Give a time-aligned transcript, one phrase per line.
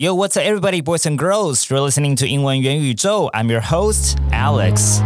[0.00, 1.68] Yo, what's up, everybody, boys and girls?
[1.68, 3.28] You're listening to 英文元宇宙.
[3.32, 5.00] I'm your host, Alex.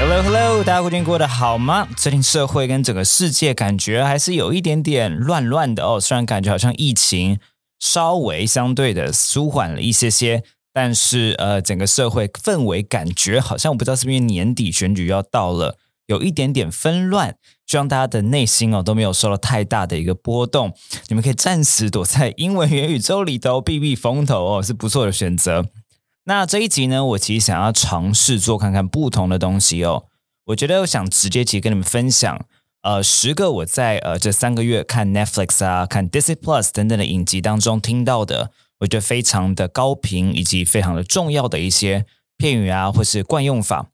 [0.00, 1.86] Hello, hello，大家最近过得好吗？
[1.96, 6.00] 最近社会跟整个世界感觉还是有一点点乱乱的哦。
[6.00, 7.38] 虽然感觉好像疫情
[7.78, 10.42] 稍微相对的舒缓了一些些，
[10.72, 15.76] 但是呃，整个社会氛围感觉好像我不知道是不是年底选举要到了。
[16.10, 17.36] 有一点点纷乱，
[17.68, 20.74] 希望大家的内心哦都没有受到太大的一个波动。
[21.06, 25.66] 你们可以暂时躲在英文元宇宙里头避避风头哦，是不错的选择。
[26.26, 30.06] 那这一集呢，我其实想要尝试做看看不同的东西哦。
[30.46, 32.44] 我觉得我想直接其实跟你们分享，
[32.82, 42.04] 呃，十个我在呃这三个月看 Netflix 啊、看 Disney Plus 等等的影集当中听到的，我觉得非常的高频以及非常的重要的一些
[42.36, 43.90] 片语啊，或是惯用法。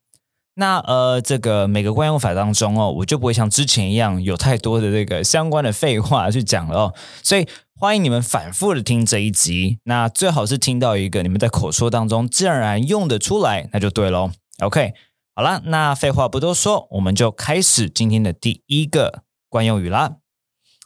[0.59, 6.95] 那呃，这个每个惯用法当中哦，我就不会像之前一样有太多的这个相关的废话去讲了哦。
[7.23, 7.47] 所以
[7.79, 14.31] 欢迎你们反复的听这一集，那最好是听到一个你们在口说当中自然而然用得出来，那就对喽。
[14.61, 14.95] OK，
[15.35, 20.17] 好了，那废话不多说，我们就开始今天的第一个惯用语啦。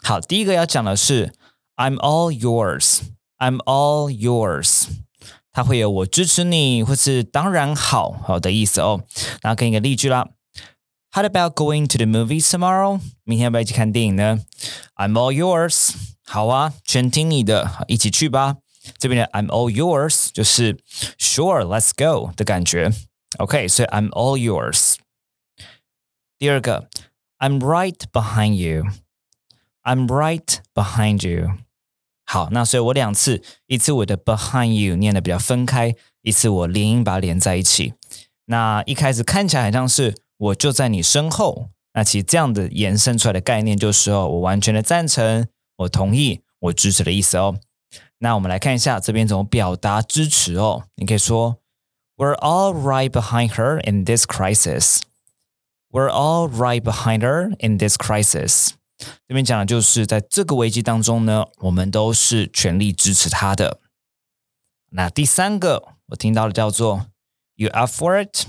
[0.03, 1.33] 好，第一个要讲的是
[1.77, 3.03] "I'm all yours",
[3.39, 4.89] "I'm all yours"。
[5.52, 9.03] 它会有我支持你，或是当然好好的意思哦。
[9.41, 10.30] 然后跟一个例句啦，
[11.11, 13.00] How about going to the movies tomorrow？
[13.23, 14.41] 明天要不要一起看电影呢？
[14.95, 15.94] I'm all yours。
[16.25, 18.58] 好啊，全听你的，一起去吧。
[18.97, 20.78] 这边的 I'm all yours 就是
[21.17, 22.91] Sure，let's go 的感觉。
[23.38, 24.95] OK，所以 I'm all yours。
[26.38, 26.89] 第二个，
[27.39, 31.52] I'm right behind you。I'm right behind you。
[32.33, 37.95] 好，那所以我两次，一次我的 behind you 念的比较分开，一次我连音把它连在一起。
[38.45, 47.56] 那一开始看起来很像是我就在你身后，那其实这样的延伸出来的概念就是哦，我完全的赞成，我同意，我支持的意思哦。
[48.19, 50.84] 那我们来看一下这边怎么表达支持哦。
[50.94, 51.56] 你可以说
[52.17, 55.00] ，We're all right behind her in this crisis.
[55.91, 58.75] We're all right behind her in this crisis.
[59.27, 63.81] 这边讲的就是在这个危机当中呢，我们都是全力支持他的。
[64.91, 67.06] 那第三个我听到的叫做
[67.55, 68.47] "You up for it?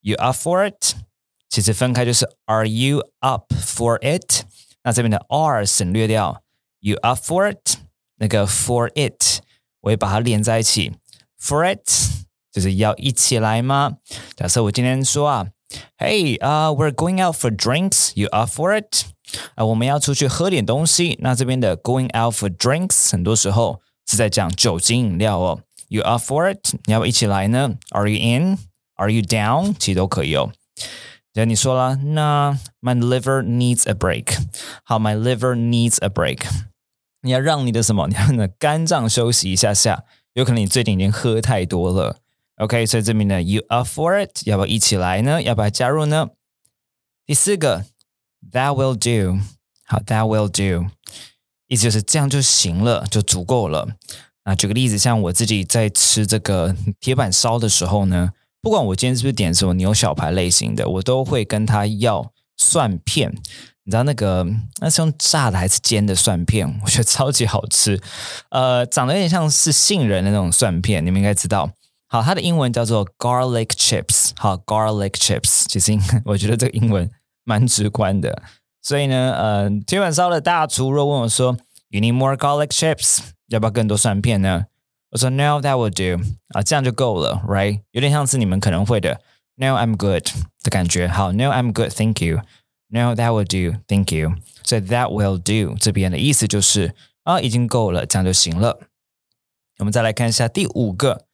[0.00, 0.94] You up for it?"
[1.48, 4.42] 其实分开就是 "Are you up for it?"
[4.82, 6.42] 那这边的 "are" 省略掉
[6.80, 7.78] ，"You up for it?"
[8.16, 9.40] 那个 "for it"
[9.80, 10.92] 我也把它连在一起
[11.40, 11.88] ，"For it"
[12.52, 13.98] 就是要一起来吗？
[14.36, 15.48] 假设我今天说啊
[15.98, 18.12] ，"Hey, uh, we're going out for drinks.
[18.14, 19.06] You up for it?"
[19.54, 21.18] 啊，我们要出去喝点东西。
[21.20, 25.60] 那这边的 going out for drinks，很多时候是在讲酒精饮料哦。
[25.88, 26.74] You up for it？
[26.86, 29.74] 你要不要一起来呢？Are you in？Are you down？
[29.78, 30.52] 其实都可以哦。
[31.34, 34.36] 那你说了，那 my liver needs a break。
[34.84, 36.40] 好，my liver needs a break。
[37.22, 38.08] 你要让你的什么？
[38.08, 40.04] 你要你的肝脏休息一下下。
[40.32, 42.16] 有可能你最近已经喝太多了。
[42.56, 44.46] OK，所以这边呢，You up for it？
[44.46, 45.42] 要不要一起来呢？
[45.42, 46.30] 要不要加入呢？
[47.26, 47.84] 第四个。
[48.52, 49.38] That will do，
[49.86, 50.86] 好，That will do，
[51.66, 53.88] 意思就是这样就行了，就足够了。
[54.44, 58.30] 那举个例子，像我自己在吃这个铁板烧的时候呢，
[58.62, 63.34] 不管我今天是不是点什么牛小排类型的，我都会跟他要蒜片。
[63.82, 64.44] 你知道那个
[64.80, 66.66] 那是用炸的还是煎的蒜片？
[66.84, 68.00] 我觉得超级好吃，
[68.50, 71.70] 呃，长得有点像是杏仁的那种蒜片，你们应该知道。
[72.08, 77.10] 好，它的英文叫做 garlic chips，好，garlic chips，其实 我觉得这个英文。
[77.45, 78.41] 蛮直观的，
[78.81, 81.57] 所以呢，呃，铁板烧的大厨若问我说，
[81.89, 83.19] You need more garlic chips？
[83.47, 84.67] 要不要更多蒜片呢？
[85.09, 86.23] 我说 No, that will do。
[86.49, 87.81] 啊，这样就够了，right？
[87.91, 89.19] 有点像是你们可能会的
[89.55, 90.23] No, I'm good
[90.63, 91.07] 的感觉。
[91.07, 94.35] 好，No, I'm good, thank you。No, that will do, thank you。
[94.63, 98.79] 所以 that will do 这边的意思就是啊，已经够了，这样就行了。
[99.79, 101.25] 我们再来看一下第五个，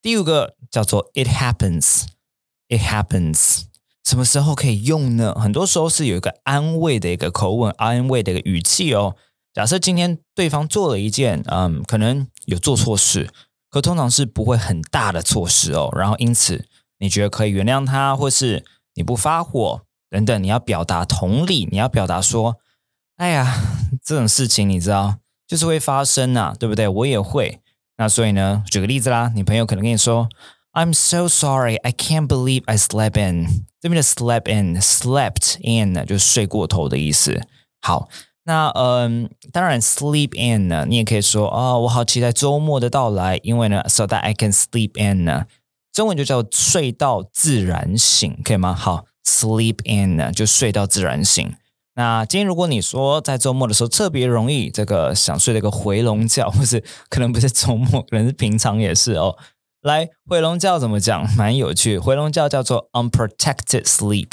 [0.00, 3.64] 第五个叫做 It happens。It happens。
[4.05, 5.33] 什么时候可以用呢？
[5.33, 9.15] 很多时候是有一个安慰的一个口吻，安慰的一个语气哦。
[9.51, 13.31] 假设今天对方做了一件，嗯，可能有做错事，
[13.71, 15.89] 可通常是不会很大的错事哦。
[15.97, 16.67] 然后因此
[16.99, 18.63] 你觉得可以原谅他，或是
[18.93, 19.81] 你不发火
[20.11, 22.57] 等等，你要表达同理，你要表达说，
[23.17, 23.59] 哎呀，
[24.03, 26.87] 这种事情你知道就是会发生呐，对不对？
[26.87, 27.59] 我也会。
[27.97, 30.29] 那所以呢，举个例子啦，你朋友可能跟你说。
[30.75, 33.65] I'm so sorry, I can't believe I slept in。
[33.79, 37.41] 这边的 slept in, slept in 呢，就是睡过头的意思。
[37.81, 38.09] 好，
[38.43, 45.45] 那嗯，当然 sleep in 呢，你也可以说哦，我好期待周末的到来，因为呢，so that I can sleep in 呢，
[45.93, 48.73] 中文就叫睡到自然醒，可以吗？
[48.73, 51.55] 好，sleep in 呢，就睡到自然醒。
[51.95, 59.37] 那今天如果你说在周末的时候特别容易这个想睡这个回笼觉，或是可能不是周末，可能是平常也是哦。
[59.85, 61.29] 来，回笼觉怎么讲？
[61.37, 64.29] 蛮有趣，回笼觉叫做 unprotected sleep。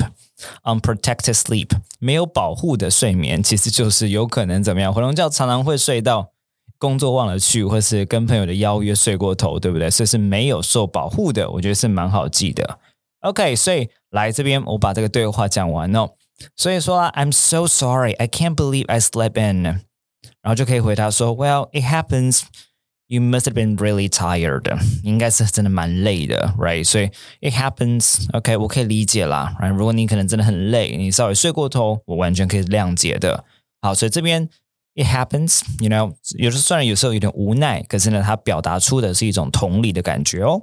[0.64, 1.69] unprotected sleep
[1.99, 4.90] 没有保护的睡眠，其实就是有可能怎么样？
[4.90, 6.31] 回笼觉常常会睡到
[6.78, 9.90] 工作忘了去，或是跟朋友的邀约睡过头，对不对？
[9.90, 12.78] 所以是没有受保护的，我觉得是蛮好记的。
[13.20, 16.08] OK，所以来这边我把这个对话讲完哦。
[16.56, 19.64] 所以说啊，I'm so sorry, I can't believe I slept in。
[19.64, 22.40] 然后就可以回答说，Well, it happens.
[23.12, 24.75] You must have been really tired.
[25.03, 26.82] 应该是真的蛮累的，right？
[26.82, 27.11] 所以
[27.43, 28.26] it happens.
[28.32, 29.55] OK，我可以理解啦。
[29.61, 29.69] right？
[29.69, 33.44] 如果你可能真的很累，你稍微睡过头，我完全可以谅解的。
[33.82, 34.49] 好，所以这边
[34.94, 35.61] it happens.
[35.81, 40.62] You know，有时虽然有时候有点无奈，可是呢，它表达出的是一种同理的感觉哦。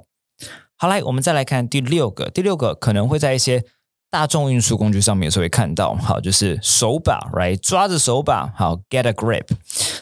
[0.74, 2.28] 好，来，我们再来看第六个。
[2.30, 3.62] 第六个可能会在一些
[4.10, 9.46] 大众运输工具上面有时候会看到，好，就是手把，right，抓着手把，好，get a grip。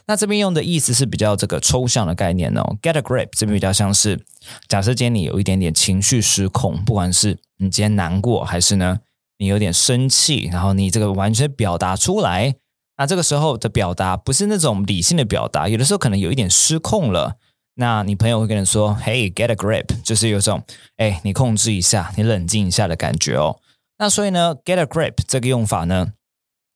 [0.07, 4.19] 那这边用的意思是比较这个抽象的概念哦，get a grip 这边比较像是，
[4.67, 9.01] 假设今天你有一点点情绪失控，不管是你今天难过，还是呢
[9.37, 12.55] 你有点生气，然后你这个完全表达出来，
[12.97, 17.35] 那这个时候的表达不是那种理性的表达，有的时候可能有一点失控了。
[17.75, 20.65] 那你朋友会跟你说，Hey，get a grip，就是有种，
[20.97, 23.59] 哎，你控制一下，你冷静一下的感觉哦。
[23.99, 26.12] 那所以呢，get a grip 这个用法呢，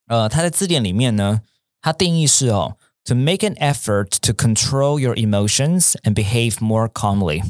[0.08, 1.40] 呃，它在字典里面呢，
[1.80, 7.42] 它定义是哦，to make an effort to control your emotions and behave more calmly。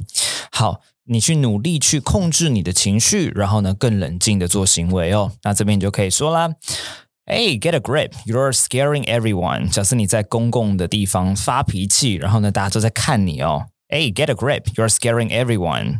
[0.52, 5.32] 好，你去努力去控制你的情绪，然后呢，更冷静的做行为哦。
[5.42, 6.54] 那这边你就可以说啦
[7.24, 8.10] ，Hey, get a grip!
[8.26, 9.70] You're scaring everyone。
[9.70, 13.68] 假设你在公共的地方发脾气，然后呢，大家都在看你哦。
[13.91, 14.67] Hey, get a grip!
[14.75, 15.99] You're scaring everyone.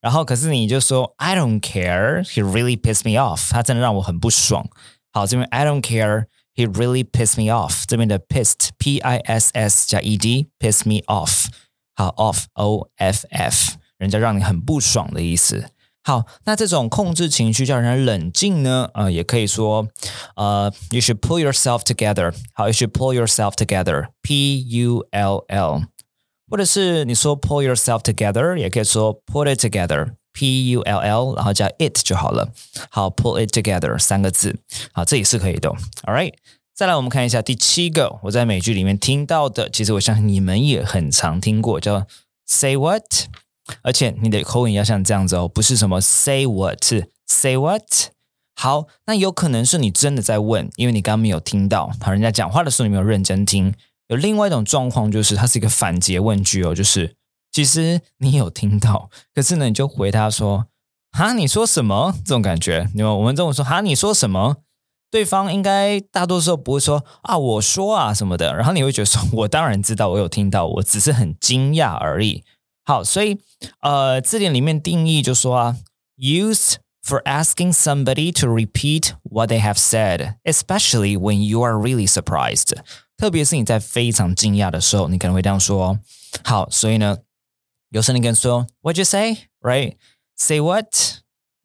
[0.00, 2.24] 然后可是你就说 I don't care.
[2.24, 3.50] He really pissed me off.
[3.50, 4.66] 他真的让我很不爽。
[5.12, 6.26] 好，这边 I don't care.
[6.54, 7.84] He really pissed me off.
[7.86, 11.48] 这边的 pissed p i s s 加 e d piss me off.
[11.94, 15.68] 好，off o f f，人家让你很不爽的意思。
[16.02, 18.88] 好，那这种控制情绪叫人冷静呢？
[18.94, 19.88] 呃，也可以说，
[20.36, 22.32] 呃，you should pull yourself together.
[22.54, 24.08] 好，you should pull yourself together.
[24.22, 25.82] P U L L.
[26.51, 32.51] 或者是你说 pull yourself together，也可以说 put it together，p u l l，然后加 it 就好了。
[32.89, 34.59] 好，pull it together 三个字，
[34.91, 35.69] 好，这也是可以的。
[35.69, 36.33] All right，
[36.75, 42.05] 再来我们看一下第七个，我在美剧里面听到的，其实我相信你们也很常听过，叫
[42.45, 43.01] say what，
[43.81, 47.81] 而且你的口音要像这样子哦，不是什么 say what，say what。
[48.53, 53.73] 好，那有可能是你真的在问，因为你刚刚没有听到，好，人家讲话的时候你没有认真听。
[54.11, 57.15] 有另外一种状况，就是它是一个反诘问句哦，就是
[57.49, 60.67] 其实你有听到，可是呢，你就回答说
[61.17, 64.57] ：“哈，你说什么？”这种感觉，你们我们这种说：“哈，你说什么？”
[65.09, 72.43] 对方应该大多数不会说：“啊，我说啊什么的。”然后你会觉得说：“我当然知道，我有听到，我只是很惊讶而已。”
[72.83, 73.37] 好，所以
[73.79, 75.77] 呃，字典里面定义就说啊
[76.17, 76.75] ：“used
[77.05, 82.75] for asking somebody to repeat what they have said, especially when you are really surprised.
[83.21, 85.99] 特别是你在非常惊讶的时候，你可能会这样说。
[86.43, 87.19] 好，所以呢，
[87.89, 89.37] 有时候你跟说 "What you say?
[89.61, 89.93] Right?
[90.35, 90.87] Say what?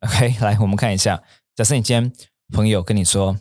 [0.00, 1.22] OK，来，我们看一下。
[1.54, 2.12] 假设你今天
[2.52, 3.38] 朋友跟你说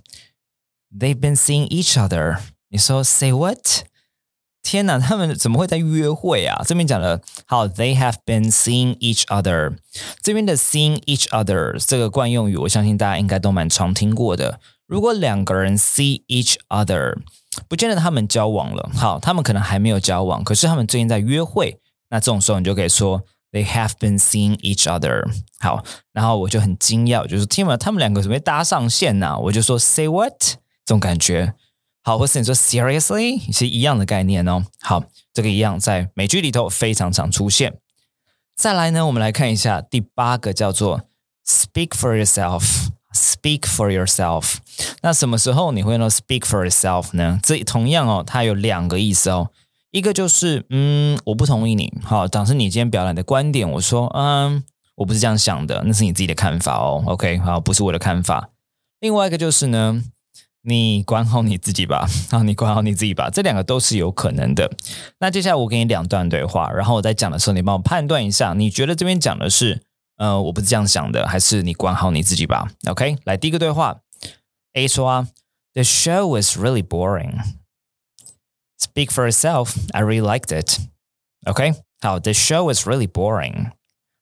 [0.98, 2.40] "They've been seeing each other"，
[2.70, 3.84] 你说 "Say what?"
[4.64, 6.64] 天哪，他们怎么会在约会啊？
[6.66, 9.78] 这边讲了，好，They have been seeing each other。
[10.22, 14.62] 这边的 "seeing each other" 这个惯用语，我相信大家应该都蛮常听过的。
[14.88, 17.18] 如果两个人 see each other，
[17.68, 21.80] 不见得他们交往了，好，他们可能还没有交往，可是他们最近在约会。
[22.10, 25.26] 那这种时候你就可以说 They have been seeing each other。
[25.60, 29.38] 好，然后我就很惊讶，就是天哪，他们两个怎么搭上线呢？
[29.40, 30.38] 我就说 Say what？
[30.40, 31.54] 这种感觉。
[32.04, 34.66] 好，或是你说 Seriously，是一样的概念哦。
[34.82, 37.80] 好，这个一样在美剧里头非常常出现。
[38.56, 41.02] 再来呢，我们来看一下第八个，叫做
[41.46, 42.90] Speak for yourself。
[43.16, 44.56] Speak for yourself。
[45.02, 47.40] 那什么时候你会用到 speak for yourself 呢？
[47.42, 49.52] 这同样哦，它有两个意思哦。
[49.92, 51.94] 一个就是嗯，我不同意你。
[52.04, 54.62] 好，当时你今天表达的观点，我说嗯，
[54.96, 57.02] 我不是这样想的，那是你自己的看法哦。
[57.08, 58.50] OK，好，不是我的看法。
[59.00, 60.04] 另外一个就是呢，
[60.64, 62.10] 你管好你自己吧。
[62.32, 63.30] 啊，你管好你自己吧。
[63.30, 64.70] 这两个都是有可能的。
[65.20, 69.84] 那接下来我给你两段对话，然后我在讲的时候，你帮我判断一下，你觉得这边讲的是。
[70.18, 72.68] 呃，我不是这样想的，还是你管好你自己吧。
[72.88, 74.00] OK，来第一个对话
[74.74, 75.28] ，A 说啊
[75.74, 77.42] ，The show was really boring.
[78.80, 79.76] Speak for yourself.
[79.92, 80.80] I really liked it.
[81.46, 83.72] OK，好，The show was really boring.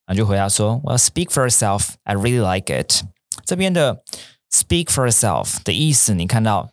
[0.08, 1.92] 那就回答说，Well, speak for yourself.
[2.04, 3.04] I really like it.
[3.46, 4.04] 这边的
[4.52, 6.72] speak for yourself 的意思，你看到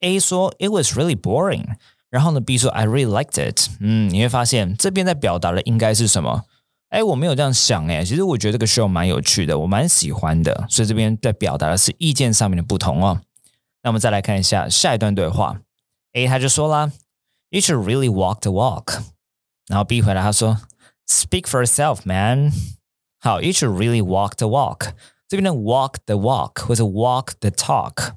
[0.00, 1.76] A 说 It was really boring，
[2.10, 3.68] 然后呢 B 说 I really liked it。
[3.80, 6.44] 嗯，你会发现这边在表达的应该是什么？
[6.90, 13.20] 哎，我没有这样想哎，其实我觉得这个 show 蛮有趣的，我蛮喜欢的，所以这边在表达的是意见上面的不同哦。
[13.82, 15.60] 那我们再来看一下下一段对话
[16.14, 16.90] ，A 他就说啦
[17.50, 19.02] ，You should really walk the walk。
[19.68, 20.60] 然后 B 回来他说
[21.06, 22.52] ，Speak for yourself, man。
[23.20, 24.92] 好，You should really walk the walk。
[25.28, 28.12] 这边的 walk the walk 或者 walk the talk，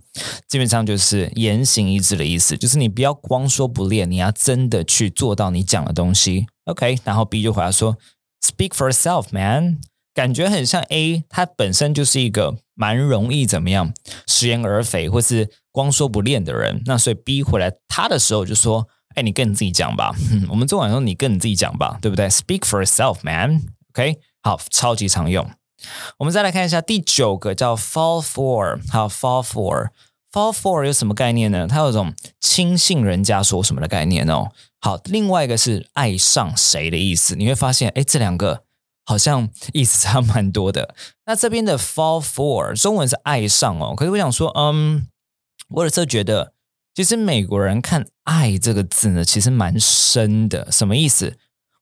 [0.48, 6.48] 基本上就是言行一致的意思，就是你不要光说不练，你要真的去做到你讲的东西。
[6.64, 7.98] OK，然后 B 就回答说
[8.44, 9.80] ，Speak for yourself, man。
[10.14, 13.94] 感觉很像 A，他本身就是一个蛮容易怎么样
[14.28, 16.82] 食言而肥，或是光说不练的人。
[16.86, 20.14] 那所以 B 回来他的时候就说：“哎，你跟你自己讲吧。
[20.52, 23.62] 我们昨晚说你跟你自己讲吧，对不对？Speak for yourself, man。
[23.94, 25.50] OK，好，超级常用。
[26.20, 31.66] 我们再来看一下第九个叫 fall for，还有 fall for，fall for 有什么概念呢？
[31.68, 34.50] 它有一种轻信人家说什么的概念哦。
[34.82, 37.36] 好，另外一个是爱上谁的意思。
[37.36, 38.64] 你会发现，哎，这两个。
[39.04, 40.94] 好像意思差蛮多的。
[41.26, 45.08] 那这边的 fall for 中文是爱上哦，可是我想说，嗯，
[45.70, 46.54] 我有时候觉得，
[46.94, 50.72] 其实美国人看爱这个字呢，其实蛮深的。
[50.72, 51.36] 什么意思？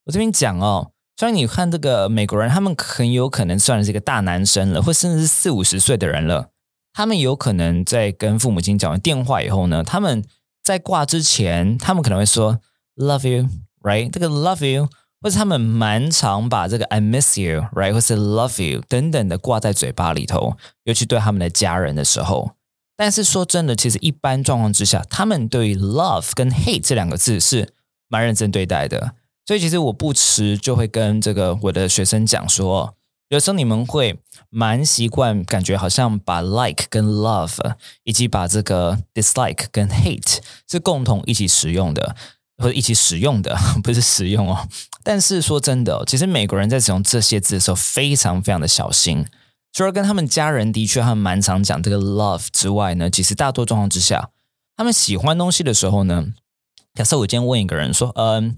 [0.06, 6.50] 我这边讲哦，虽然你看这个美国人，他们很有可能算是一个大男生了，或甚至是四五十岁的人了，
[6.94, 10.24] 他们有可能在跟父母亲讲完电话以后呢，他们
[10.64, 12.60] 在挂之前，他们可能会说
[13.00, 14.12] love you，right？
[14.12, 14.90] 这个 love you。
[15.22, 22.52] 或者他们蛮常把这个 "I miss you", right，或是 "love you" 等等的挂在嘴巴里头，尤其对他们的家人的时候。
[22.96, 27.74] 但是说真的，其实一般状况之下，他们对于 "love" 跟 "hate" 这两个字是
[28.08, 29.16] 蛮认真对待的。
[29.46, 32.96] 所以其实我不迟就会跟这个我的学生讲说，
[33.28, 34.18] 有时候你们会
[34.50, 37.74] 蛮习惯，感觉好像把 "like" 跟 "love"
[38.06, 40.38] 以及把这个 "dislike" 跟 "hate"
[40.72, 42.16] 是共同一起使用的。
[42.60, 44.68] 或者一起使用的， 不是使用哦。
[45.04, 49.26] 但是说真的，其实美国人在使用这些字的时候，非常非常的小心。
[49.72, 54.30] 除了跟他们家人的确他们蛮常讲这个 love 之外呢，其实大多状况之下，
[54.76, 56.26] 他们喜欢东西的时候呢，
[56.94, 58.54] 假设我今天问一个人说，嗯，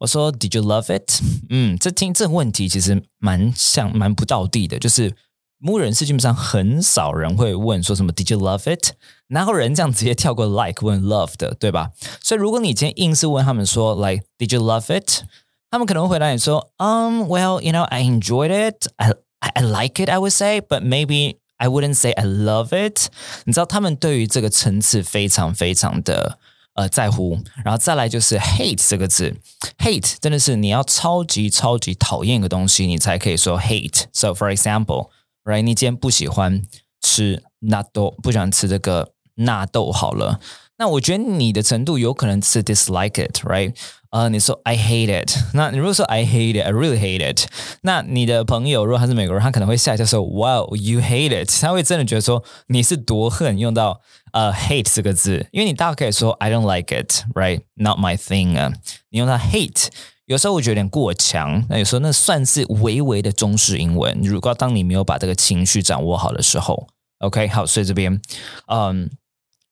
[0.00, 1.20] 我说 Did you love it？
[1.48, 5.14] 嗯，这听这个问题其实蛮像蛮不到地的，就是。
[5.58, 8.92] 牧人是基本上很少人会问说什么 Did you love it？
[9.28, 11.90] 哪有人这样直接跳过 like 问 love 的，对吧？
[12.22, 15.24] 所以如果你今天硬是问他们说 like Did you love it？
[15.70, 18.86] 他们可能会回答你说，Um, well, you know, I enjoyed it.
[18.96, 20.10] I I like it.
[20.10, 23.08] I would say, but maybe I wouldn't say I love it.
[23.44, 26.38] 你知道他们对于这个层次非常非常的
[26.74, 27.38] 呃在乎。
[27.64, 29.34] 然后再来就是 hate 这个字
[29.78, 34.04] ，hate 真的是你要超级超级讨厌一个东西，你才可以说 hate。
[34.12, 35.08] So for example.
[35.46, 36.60] Right，你今天不喜欢
[37.00, 40.40] 吃纳豆，不喜欢吃这个纳豆，好了。
[40.76, 43.72] 那我觉得你的程度有可能是 dislike it，right？
[44.10, 47.46] 呃，你说 I hate it，那你如果说 I hate it，I really hate it，
[47.82, 54.00] 那你的朋友如果他是美国人，他可能会下一下说 Wow，you hate it，他会真的觉得说你是多恨，用到
[54.32, 58.72] 呃 hate 这个字，因为你大概可以说 I don't like it，right？Not my thing 啊，
[59.10, 59.86] 你用它 hate。
[60.26, 64.20] 有时候我觉得有点过强，那有时候那算是微微的中式英文。
[64.22, 66.88] 如果当你没有把这个情绪掌握好的时候
[67.20, 68.20] ，OK，好，所以这边，
[68.66, 69.08] 嗯，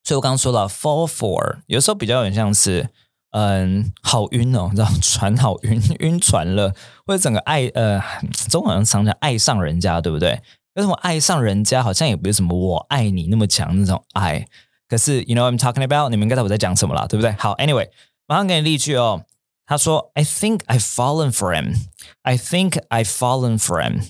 [0.04, 2.88] 所以我刚刚说了 fall for，有时候比较有点像是，
[3.32, 6.72] 嗯，好晕哦，你知道，船好晕， 晕船了，
[7.04, 8.00] 或者整个爱，呃，
[8.48, 10.40] 中文好像常常爱上人家，对不对？
[10.74, 14.46] 为什么爱上人家好像也不是什么我爱你那么强那种爱？
[14.88, 17.32] 可是，you know I'm talking about，你们应该知道我在讲什么了，对不对？
[17.32, 17.88] 好，Anyway，
[18.28, 19.24] 马上给你例句哦。
[19.65, 21.75] 他说：“I think I've fallen for him.
[22.23, 24.01] I think I've fallen for him.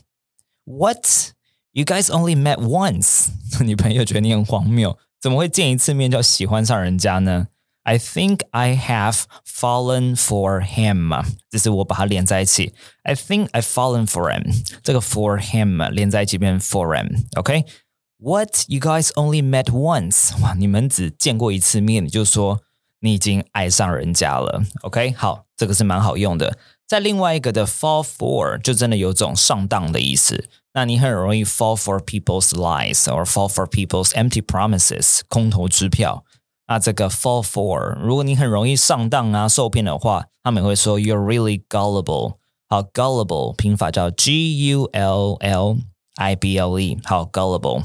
[0.64, 1.34] What?
[1.74, 3.28] You guys only met once？”
[3.62, 7.48] 女朋友觉得你很荒谬，怎么会见一次面就喜欢上人家呢？
[7.84, 12.74] I think I have fallen for him，这是我把它连在一起。
[13.04, 18.64] I think I've fallen for him，这个 for him 连在一起变 for him。OK？What?
[18.68, 20.40] You guys only met once？
[20.42, 22.62] 哇，你们只见过一次面，你就说。
[23.05, 25.13] 你已经爱上人家了，OK？
[25.13, 26.57] 好，这个是蛮好用的。
[26.87, 30.49] 在另外一个的 fall for 就真的有种上当的意思。
[30.73, 36.25] 那你很容易 fall for people's lies or fall for people's empty promises，空头支票。
[36.67, 42.37] 那这个 fall for，如果你很容易上当啊、受骗的话，他们会说 you're really gullible。
[42.71, 45.77] 好，gullible 拼法叫 G U L L
[46.15, 46.99] I B L E。
[47.05, 47.85] 好，gullible。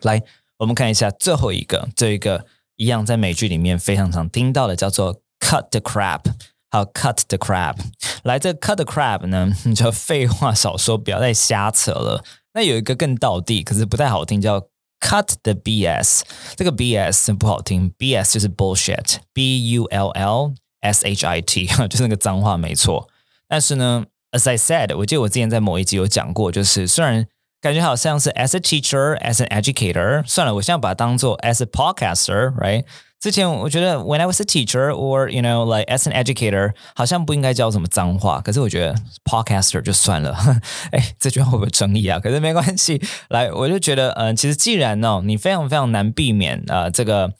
[0.00, 0.22] 来，
[0.56, 2.46] 我们看一下最后一个，这一个。
[2.82, 6.22] 一样在美剧里面非常常听到的，叫做 cut the crap，
[6.68, 7.76] 好 cut the crap。
[8.24, 12.24] 来，这 cut the crap 呢，你 就废话少说，不要再瞎扯了。
[12.54, 14.60] 那有一个更道地，可是不太好听，叫
[14.98, 16.22] cut the BS，
[16.56, 23.08] 这个 BS 不好听，BS 就是 bullshit，B U L L S H I T， 就是那个脏话没错。
[23.46, 27.28] 但是呢，as I said，我记得我之前在某一集有讲过，就是虽然
[27.62, 32.84] 感觉好像是 as a teacher，as an educator，算了，我现在把它当做 as a podcaster，right？
[33.20, 40.36] 之前我觉得 when I was a teacher or you know like as an educator，好像不应该教什么脏话，可是我觉得 podcaster 就算了。
[40.90, 42.18] 哎，这句话会不会争议啊？
[42.18, 47.30] 可是没关系，来，我就觉得，嗯，其实既然呢，你非常非常难避免呃这个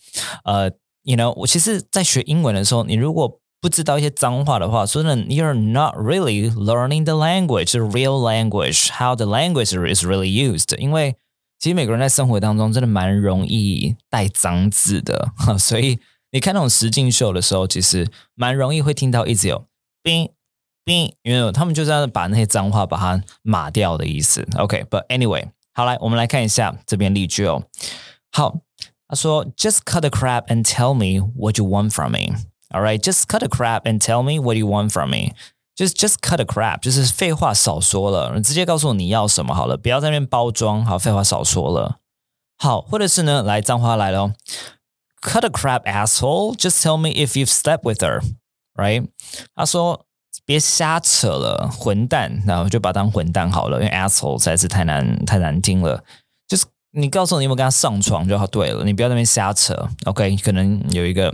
[0.44, 0.70] 呃
[1.02, 11.15] ，you know，我其实在学英文的时候，你如果不知道一些脏话的话，说真的，you're not really learning the language, the real language, how the language is really used，因为
[11.59, 15.99] 其实每个人在生活当中真的蛮容易带脏字的，所以
[16.31, 19.65] 你看那种实境秀的时候，其实蛮容易会听到一直有“
[20.03, 20.29] 冰
[20.85, 24.47] 冰”，因为他们就是要把那些脏话把它码掉的意思。
[24.57, 27.63] OK，but anyway， 好来，我们来看一下这边例句哦。
[28.31, 28.59] 好，
[29.07, 32.35] 他说：“Just cut the crap and tell me what you want from me.”
[32.71, 35.33] All right, just cut the crap and tell me what you want from me.
[35.77, 40.83] Just just cut the crap，就是废话少说了，直接告诉我你要什么好了，不要在那边包装。
[40.83, 41.99] 好，废话少说了。
[42.57, 44.33] 好，或者是呢，来脏话来了，
[45.21, 46.57] cut the crap asshole.
[46.57, 48.21] Just tell me if you've slept with her,
[48.75, 49.07] right？
[49.55, 50.05] 他说
[50.43, 56.03] 别瞎扯了，混蛋，然后就把当混蛋好了，因为 asshole 实在是太难太难听了。
[56.47, 59.87] 就是你告诉我你有没有跟他上床就好，对了，你不要在那边瞎扯。
[60.05, 61.33] OK，可能有一个。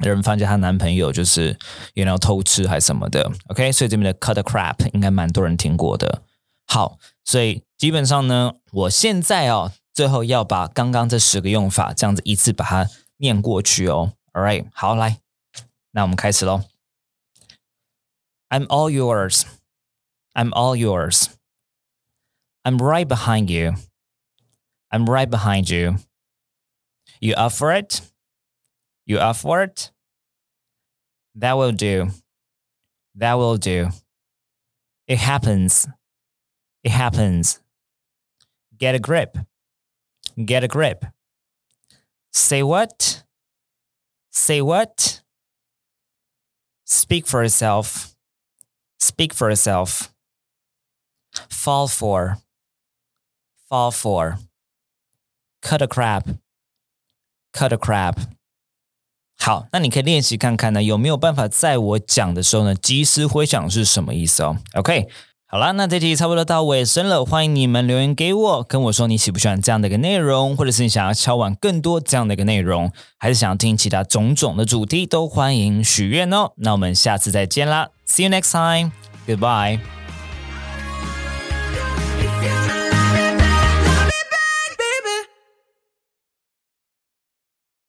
[0.00, 1.56] 人发现她男朋友就是
[1.94, 6.22] ，you know 偷吃还是什么的，OK，所以这边的 cut the crap 应该蛮多人听过的。
[6.66, 14.14] 好，所以基本上呢，我现在哦，最后要把刚刚这十个用法这样子一次把它念过去哦。
[14.32, 15.18] All right，好，来，
[15.92, 16.62] 那我们开始喽。
[18.48, 19.42] I'm all yours.
[20.32, 21.26] I'm all yours.
[22.62, 23.74] I'm right behind you.
[24.90, 25.98] I'm right behind you.
[27.20, 28.00] You up for it?
[29.06, 29.90] You up for it?
[31.34, 32.10] That will do.
[33.14, 33.88] That will do.
[35.06, 35.86] It happens.
[36.82, 37.60] It happens.
[38.78, 39.36] Get a grip.
[40.42, 41.04] Get a grip.
[42.32, 43.22] Say what?
[44.30, 45.22] Say what?
[46.84, 48.14] Speak for yourself.
[48.98, 50.12] Speak for yourself.
[51.50, 52.38] Fall for.
[53.68, 54.38] Fall for.
[55.62, 56.28] Cut a crap.
[57.52, 58.18] Cut a crap.
[59.38, 65.06] 好，那你可以练习看看呢，有没有办法在我讲的时候呢，及时回想是什么意思哦？OK，
[65.46, 76.52] 好啦，那这题差不多到尾声了，欢迎你们留言给我，跟我说你喜不喜欢这样的一个内容，或者是你想要敲完更多这样的一个内容，还是想要听其他种种的主题，都欢迎许愿哦。
[76.56, 80.03] 那我们下次再见啦，See you next time，Goodbye。